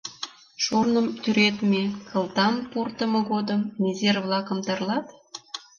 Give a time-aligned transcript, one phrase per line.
[0.63, 5.05] Шурным тӱредме, кылтам пуртымо годым незер-влакым тарлат?